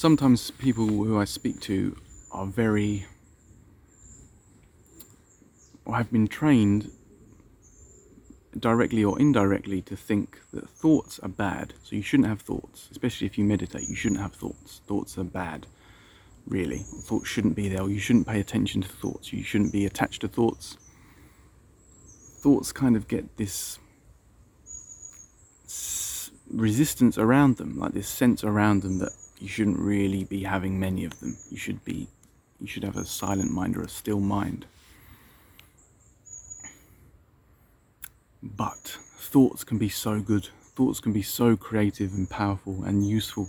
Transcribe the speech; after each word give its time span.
sometimes 0.00 0.50
people 0.52 0.86
who 0.86 1.20
I 1.20 1.26
speak 1.26 1.60
to 1.60 1.94
are 2.32 2.46
very 2.46 3.04
or 5.84 5.96
have 5.96 6.10
been 6.10 6.26
trained 6.26 6.90
directly 8.58 9.04
or 9.04 9.20
indirectly 9.20 9.82
to 9.82 9.96
think 9.96 10.38
that 10.54 10.70
thoughts 10.70 11.18
are 11.18 11.28
bad. 11.28 11.74
So 11.82 11.96
you 11.96 12.02
shouldn't 12.02 12.30
have 12.30 12.40
thoughts, 12.40 12.88
especially 12.90 13.26
if 13.26 13.36
you 13.36 13.44
meditate. 13.44 13.90
You 13.90 13.94
shouldn't 13.94 14.22
have 14.22 14.32
thoughts. 14.32 14.80
Thoughts 14.86 15.18
are 15.18 15.24
bad, 15.24 15.66
really. 16.46 16.78
Thoughts 16.78 17.28
shouldn't 17.28 17.54
be 17.54 17.68
there. 17.68 17.86
You 17.86 17.98
shouldn't 17.98 18.26
pay 18.26 18.40
attention 18.40 18.80
to 18.80 18.88
thoughts. 18.88 19.34
You 19.34 19.42
shouldn't 19.42 19.70
be 19.70 19.84
attached 19.84 20.22
to 20.22 20.28
thoughts. 20.28 20.78
Thoughts 22.40 22.72
kind 22.72 22.96
of 22.96 23.06
get 23.06 23.36
this 23.36 23.78
resistance 26.50 27.18
around 27.18 27.58
them, 27.58 27.78
like 27.78 27.92
this 27.92 28.08
sense 28.08 28.42
around 28.42 28.80
them 28.80 28.98
that 29.00 29.12
you 29.40 29.48
shouldn't 29.48 29.78
really 29.78 30.24
be 30.24 30.44
having 30.44 30.78
many 30.78 31.04
of 31.04 31.18
them. 31.20 31.36
You 31.50 31.56
should 31.56 31.82
be, 31.84 32.08
you 32.60 32.66
should 32.66 32.84
have 32.84 32.96
a 32.96 33.06
silent 33.06 33.50
mind 33.50 33.76
or 33.76 33.82
a 33.82 33.88
still 33.88 34.20
mind. 34.20 34.66
But 38.42 38.98
thoughts 39.18 39.64
can 39.64 39.78
be 39.78 39.88
so 39.88 40.20
good. 40.20 40.48
Thoughts 40.76 41.00
can 41.00 41.12
be 41.12 41.22
so 41.22 41.56
creative 41.56 42.12
and 42.12 42.28
powerful 42.28 42.84
and 42.84 43.06
useful. 43.06 43.48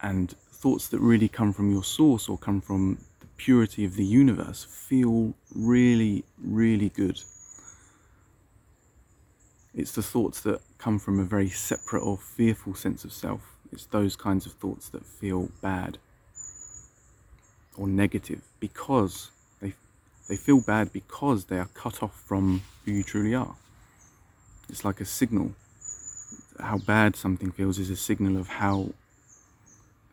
And 0.00 0.30
thoughts 0.52 0.88
that 0.88 1.00
really 1.00 1.28
come 1.28 1.52
from 1.52 1.70
your 1.70 1.84
source 1.84 2.28
or 2.28 2.38
come 2.38 2.60
from 2.60 2.98
the 3.20 3.26
purity 3.36 3.84
of 3.84 3.96
the 3.96 4.04
universe 4.04 4.64
feel 4.64 5.34
really, 5.54 6.24
really 6.40 6.90
good. 6.90 7.20
It's 9.74 9.92
the 9.92 10.02
thoughts 10.02 10.40
that 10.42 10.60
come 10.78 10.98
from 10.98 11.18
a 11.18 11.24
very 11.24 11.48
separate 11.48 12.02
or 12.02 12.16
fearful 12.16 12.74
sense 12.74 13.04
of 13.04 13.12
self. 13.12 13.57
It's 13.72 13.86
those 13.86 14.16
kinds 14.16 14.46
of 14.46 14.52
thoughts 14.52 14.88
that 14.90 15.04
feel 15.04 15.50
bad 15.60 15.98
or 17.76 17.86
negative 17.86 18.42
because 18.60 19.30
they, 19.60 19.74
they 20.28 20.36
feel 20.36 20.60
bad 20.60 20.92
because 20.92 21.44
they 21.44 21.58
are 21.58 21.68
cut 21.74 22.02
off 22.02 22.20
from 22.26 22.62
who 22.84 22.92
you 22.92 23.02
truly 23.02 23.34
are. 23.34 23.54
It's 24.68 24.84
like 24.84 25.00
a 25.00 25.04
signal. 25.04 25.52
How 26.60 26.78
bad 26.78 27.16
something 27.16 27.52
feels 27.52 27.78
is 27.78 27.90
a 27.90 27.96
signal 27.96 28.36
of 28.36 28.48
how 28.48 28.90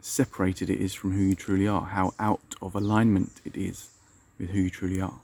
separated 0.00 0.68
it 0.68 0.80
is 0.80 0.92
from 0.92 1.12
who 1.12 1.22
you 1.22 1.34
truly 1.34 1.66
are, 1.66 1.86
how 1.86 2.12
out 2.18 2.54
of 2.60 2.74
alignment 2.74 3.40
it 3.44 3.56
is 3.56 3.88
with 4.38 4.50
who 4.50 4.60
you 4.60 4.70
truly 4.70 5.00
are. 5.00 5.20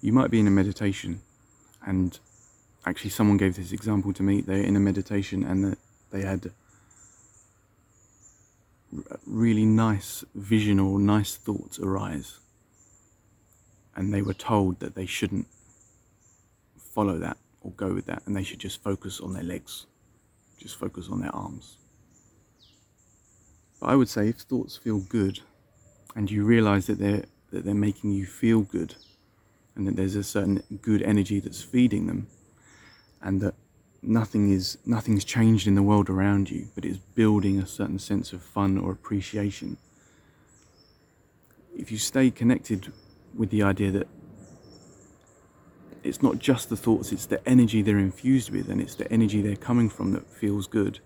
You 0.00 0.12
might 0.14 0.30
be 0.30 0.40
in 0.40 0.46
a 0.46 0.50
meditation, 0.50 1.20
and 1.84 2.18
actually, 2.86 3.10
someone 3.10 3.36
gave 3.36 3.56
this 3.56 3.72
example 3.72 4.12
to 4.14 4.22
me. 4.22 4.40
They're 4.40 4.62
in 4.62 4.76
a 4.76 4.80
meditation 4.80 5.44
and 5.44 5.76
they 6.10 6.22
had 6.22 6.50
really 9.26 9.64
nice 9.64 10.24
vision 10.34 10.80
or 10.80 10.98
nice 10.98 11.36
thoughts 11.36 11.78
arise, 11.78 12.38
and 13.94 14.12
they 14.12 14.22
were 14.22 14.34
told 14.34 14.80
that 14.80 14.94
they 14.94 15.06
shouldn't 15.06 15.46
follow 16.76 17.18
that 17.18 17.36
or 17.62 17.70
go 17.72 17.92
with 17.94 18.06
that 18.06 18.22
and 18.26 18.34
they 18.34 18.42
should 18.42 18.58
just 18.58 18.82
focus 18.82 19.20
on 19.20 19.32
their 19.32 19.42
legs, 19.42 19.86
just 20.58 20.76
focus 20.76 21.08
on 21.10 21.20
their 21.20 21.34
arms. 21.34 21.76
But 23.80 23.90
I 23.90 23.96
would 23.96 24.08
say 24.08 24.28
if 24.28 24.36
thoughts 24.36 24.76
feel 24.76 24.98
good 24.98 25.40
and 26.16 26.30
you 26.30 26.44
realize 26.44 26.86
that 26.86 26.98
they're, 26.98 27.24
that 27.52 27.64
they're 27.64 27.74
making 27.74 28.12
you 28.12 28.26
feel 28.26 28.60
good 28.60 28.96
and 29.74 29.86
that 29.86 29.96
there's 29.96 30.16
a 30.16 30.24
certain 30.24 30.62
good 30.82 31.02
energy 31.02 31.40
that's 31.40 31.62
feeding 31.62 32.06
them 32.06 32.26
and 33.22 33.40
that 33.40 33.54
nothing 34.02 34.50
is 34.50 34.78
nothing's 34.86 35.24
changed 35.24 35.66
in 35.66 35.74
the 35.74 35.82
world 35.82 36.08
around 36.08 36.50
you 36.50 36.68
but 36.74 36.84
it's 36.84 36.98
building 37.14 37.58
a 37.58 37.66
certain 37.66 37.98
sense 37.98 38.32
of 38.32 38.42
fun 38.42 38.78
or 38.78 38.92
appreciation 38.92 39.76
if 41.76 41.90
you 41.92 41.98
stay 41.98 42.30
connected 42.30 42.92
with 43.34 43.50
the 43.50 43.62
idea 43.62 43.90
that 43.90 44.08
it's 46.02 46.22
not 46.22 46.38
just 46.38 46.68
the 46.70 46.76
thoughts, 46.76 47.12
it's 47.12 47.26
the 47.26 47.46
energy 47.48 47.82
they're 47.82 47.98
infused 47.98 48.50
with 48.50 48.68
and 48.68 48.80
it's 48.80 48.94
the 48.94 49.10
energy 49.12 49.42
they're 49.42 49.56
coming 49.56 49.88
from 49.88 50.12
that 50.12 50.26
feels 50.26 50.66
good, 50.66 51.00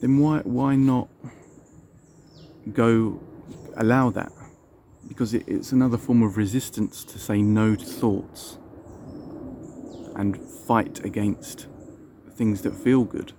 then 0.00 0.18
why, 0.18 0.40
why 0.40 0.74
not 0.74 1.08
go 2.72 3.20
allow 3.76 4.10
that? 4.10 4.32
Because 5.06 5.34
it, 5.34 5.44
it's 5.46 5.72
another 5.72 5.96
form 5.96 6.22
of 6.22 6.36
resistance 6.36 7.04
to 7.04 7.18
say 7.18 7.42
no 7.42 7.74
to 7.74 7.84
thoughts 7.84 8.58
and 10.14 10.36
fight 10.66 11.04
against 11.04 11.66
things 12.32 12.62
that 12.62 12.74
feel 12.74 13.04
good 13.04 13.32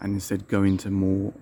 and 0.00 0.14
instead 0.14 0.48
go 0.48 0.62
into 0.62 0.90
more 0.90 1.32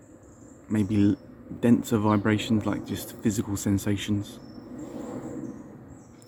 maybe 0.68 1.16
denser 1.60 1.98
vibrations 1.98 2.66
like 2.66 2.86
just 2.86 3.16
physical 3.22 3.56
sensations 3.56 4.38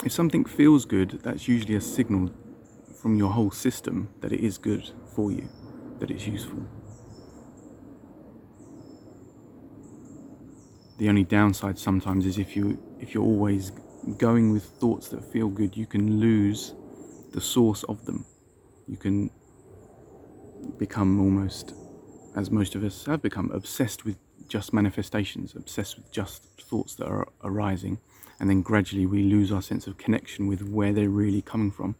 if 0.03 0.13
something 0.13 0.47
feels 0.47 0.87
good, 0.87 1.21
that's 1.23 1.47
usually 1.47 1.75
a 1.75 1.81
signal 1.81 2.31
from 3.03 3.17
your 3.17 3.31
whole 3.31 3.51
system 3.51 4.09
that 4.21 4.33
it 4.33 4.41
is 4.41 4.57
good 4.57 4.89
for 5.15 5.31
you, 5.31 5.49
that 5.99 6.11
it's 6.11 6.27
useful. 6.27 6.67
The 10.97 11.09
only 11.09 11.25
downside 11.25 11.79
sometimes 11.79 12.25
is 12.25 12.39
if 12.39 12.57
you 12.57 12.83
if 12.99 13.15
you're 13.15 13.25
always 13.25 13.73
going 14.17 14.53
with 14.53 14.65
thoughts 14.65 15.09
that 15.09 15.23
feel 15.23 15.49
good, 15.49 15.77
you 15.77 15.87
can 15.87 16.19
lose 16.19 16.75
the 17.33 17.41
source 17.41 17.83
of 17.85 18.05
them. 18.07 18.25
You 18.87 18.97
can 18.97 19.31
become 20.79 21.21
almost, 21.21 21.75
as 22.37 22.51
most 22.51 22.75
of 22.75 22.85
us 22.85 23.07
have 23.07 23.23
become, 23.23 23.51
obsessed 23.53 24.05
with 24.05 24.17
just 24.49 24.73
manifestations, 24.73 25.55
obsessed 25.55 25.97
with 25.97 26.11
just 26.11 26.45
thoughts 26.61 26.95
that 26.97 27.07
are 27.07 27.29
arising. 27.43 27.99
And 28.39 28.49
then 28.49 28.63
gradually 28.63 29.07
we 29.07 29.23
lose 29.23 29.53
our 29.53 29.63
sense 29.63 29.87
of 29.87 29.99
connection 29.99 30.47
with 30.47 30.63
where 30.63 30.93
they're 30.93 31.09
really 31.09 31.43
coming 31.43 31.71
from. 31.71 31.95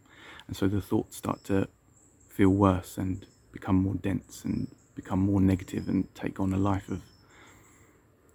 And 0.47 0.57
so 0.57 0.67
the 0.67 0.81
thoughts 0.81 1.17
start 1.17 1.45
to 1.45 1.69
feel 2.29 2.51
worse 2.51 2.99
and 2.99 3.27
become 3.53 3.77
more 3.77 3.95
dense 3.95 4.45
and 4.45 4.69
become 4.95 5.21
more 5.21 5.41
negative 5.41 5.89
and 5.89 6.13
take 6.15 6.41
on 6.41 6.53
a 6.53 6.57
life 6.57 6.89
of 6.89 7.03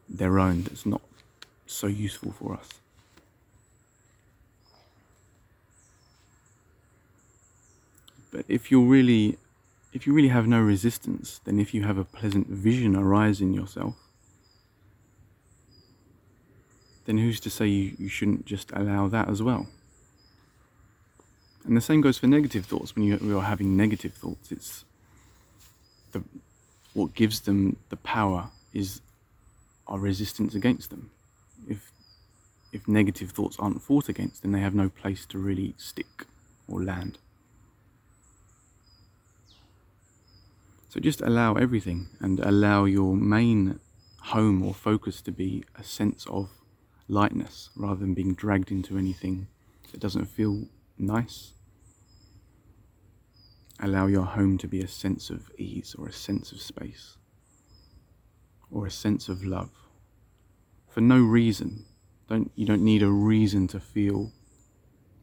their 0.07 0.39
own 0.39 0.63
that's 0.63 0.85
not 0.85 1.01
so 1.66 1.88
useful 1.88 2.31
for 2.31 2.53
us 2.53 2.69
but 8.35 8.46
if 8.47 8.69
you're 8.72 8.90
really 8.97 9.38
if 9.94 10.06
you 10.06 10.13
really 10.13 10.34
have 10.38 10.47
no 10.47 10.59
resistance 10.59 11.40
then 11.46 11.59
if 11.59 11.73
you 11.73 11.84
have 11.84 11.97
a 11.97 12.03
pleasant 12.03 12.47
vision 12.47 12.96
arise 12.96 13.40
in 13.40 13.53
yourself 13.53 13.96
then 17.06 17.18
who's 17.19 17.40
to 17.40 17.50
say 17.50 17.68
you, 17.68 17.95
you 17.97 18.09
shouldn't 18.09 18.45
just 18.45 18.72
allow 18.72 19.07
that 19.07 19.29
as 19.29 19.41
well? 19.41 19.68
And 21.63 21.75
the 21.78 21.81
same 21.81 22.01
goes 22.01 22.18
for 22.18 22.28
negative 22.28 22.66
thoughts. 22.66 22.95
When 22.95 23.06
you, 23.06 23.18
you 23.22 23.40
are 23.40 23.44
having 23.44 23.78
negative 23.78 24.13
thoughts, 24.13 24.51
it's 24.51 24.85
the, 26.12 26.24
what 26.94 27.13
gives 27.13 27.41
them 27.41 27.78
the 27.90 27.95
power 27.97 28.50
is 28.74 29.01
our 29.88 30.00
resistance 30.00 30.53
against 30.53 30.90
them. 30.90 31.12
If 31.68 31.91
if 32.72 32.88
negative 32.90 33.31
thoughts 33.31 33.56
aren't 33.57 33.81
fought 33.81 34.09
against, 34.09 34.41
then 34.41 34.51
they 34.51 34.59
have 34.59 34.75
no 34.75 34.90
place 34.90 35.25
to 35.28 35.38
really 35.38 35.74
stick 35.78 36.25
or 36.68 36.84
land. 36.84 37.18
So 40.95 41.01
just 41.01 41.19
allow 41.19 41.56
everything 41.56 42.07
and 42.22 42.39
allow 42.39 42.85
your 42.85 43.17
main 43.17 43.81
home 44.22 44.63
or 44.63 44.73
focus 44.73 45.22
to 45.23 45.31
be 45.33 45.66
a 45.78 45.83
sense 45.83 46.25
of 46.28 46.50
lightness 47.09 47.69
rather 47.75 48.00
than 48.00 48.13
being 48.13 48.33
dragged 48.33 48.72
into 48.72 48.97
anything 48.97 49.47
that 49.91 50.00
doesn't 50.00 50.23
feel 50.23 50.69
nice. 50.97 51.51
Allow 53.81 54.07
your 54.07 54.23
home 54.23 54.57
to 54.57 54.69
be 54.69 54.79
a 54.79 54.88
sense 54.88 55.29
of 55.29 55.51
ease 55.57 55.97
or 56.00 56.07
a 56.07 56.13
sense 56.13 56.53
of 56.53 56.62
space 56.62 57.18
or 58.71 58.86
a 58.86 58.92
sense 58.92 59.27
of 59.27 59.44
love 59.44 59.71
for 60.88 61.01
no 61.01 61.19
reason. 61.19 61.83
Don't, 62.30 62.53
you 62.56 62.65
don't 62.65 62.86
need 62.86 63.03
a 63.03 63.12
reason 63.12 63.68
to 63.68 63.81
feel 63.81 64.31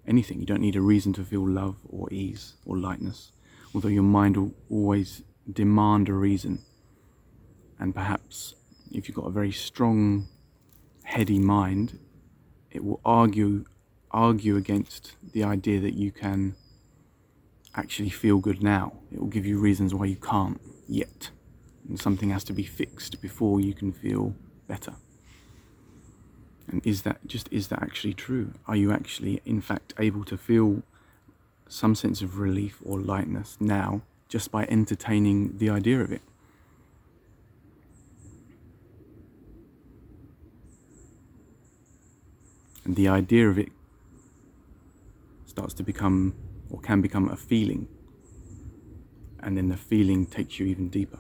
anything. 0.07 0.39
You 0.39 0.45
don't 0.45 0.61
need 0.61 0.77
a 0.77 0.83
reason 0.83 1.15
to 1.15 1.25
feel 1.25 1.49
love 1.49 1.77
or 1.89 2.13
ease 2.13 2.57
or 2.67 2.77
lightness, 2.77 3.33
although 3.75 3.89
your 3.89 4.03
mind 4.03 4.37
will 4.37 4.53
always 4.69 5.23
demand 5.51 6.09
a 6.09 6.13
reason. 6.13 6.61
And 7.79 7.95
perhaps 7.95 8.55
if 8.93 9.09
you've 9.09 9.17
got 9.17 9.27
a 9.27 9.31
very 9.31 9.53
strong 9.53 10.29
heady 11.05 11.39
mind, 11.39 11.99
it 12.71 12.85
will 12.85 13.01
argue 13.05 13.65
argue 14.11 14.57
against 14.57 15.17
the 15.33 15.43
idea 15.43 15.81
that 15.81 15.95
you 15.95 16.13
can 16.13 16.55
actually 17.75 18.11
feel 18.11 18.39
good 18.39 18.63
now. 18.63 18.93
It 19.11 19.19
will 19.19 19.29
give 19.29 19.47
you 19.47 19.59
reasons 19.59 19.95
why 19.95 20.05
you 20.05 20.17
can't 20.17 20.61
yet. 20.87 21.31
And 21.89 21.99
something 21.99 22.29
has 22.31 22.45
to 22.45 22.53
be 22.53 22.65
fixed 22.65 23.23
before 23.23 23.59
you 23.61 23.73
can 23.73 23.91
feel 23.91 24.35
better. 24.69 24.95
And 26.69 26.87
is 26.87 27.03
that 27.03 27.27
just 27.27 27.49
is 27.51 27.69
that 27.69 27.83
actually 27.83 28.15
true? 28.15 28.53
Are 28.67 28.77
you 28.77 28.93
actually 28.93 29.41
in 29.45 29.61
fact 29.61 29.95
able 29.99 30.25
to 30.25 30.37
feel 30.37 30.83
some 31.69 31.95
sense 31.95 32.21
of 32.21 32.39
relief 32.39 32.79
or 32.85 33.01
lightness 33.01 33.57
now 33.59 34.03
just 34.33 34.51
by 34.51 34.65
entertaining 34.65 35.59
the 35.59 35.69
idea 35.69 36.01
of 36.01 36.11
it. 36.11 36.23
And 42.87 42.97
the 42.97 43.09
idea 43.09 43.51
of 43.51 43.59
it 43.59 43.69
starts 45.45 45.75
to 45.75 45.83
become 45.83 46.35
or 46.71 46.81
can 46.81 47.03
become 47.03 47.29
a 47.29 47.37
feeling. 47.37 47.89
And 49.41 49.59
then 49.59 49.69
the 49.69 49.77
feeling 49.77 50.25
takes 50.25 50.59
you 50.59 50.65
even 50.65 50.89
deeper. 50.89 51.19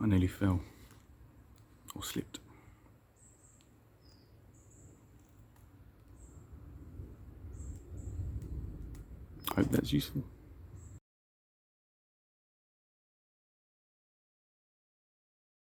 I 0.00 0.06
nearly 0.06 0.28
fell 0.28 0.60
or 1.96 2.04
slipped. 2.04 2.38
Hope 9.56 9.70
that's 9.70 9.92
useful. 9.92 10.22